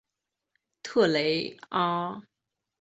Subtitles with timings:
[0.81, 2.23] 特雷阿。